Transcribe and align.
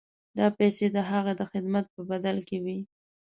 دا 0.37 0.47
پیسې 0.57 0.85
د 0.91 0.97
هغه 1.11 1.31
د 1.39 1.41
خدمت 1.51 1.85
په 1.95 2.01
بدل 2.09 2.37
کې 2.47 2.57
وې. 2.63 2.77